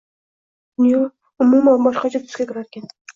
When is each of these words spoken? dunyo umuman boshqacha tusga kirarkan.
dunyo 0.75 0.99
umuman 1.41 1.83
boshqacha 1.87 2.23
tusga 2.25 2.47
kirarkan. 2.49 2.85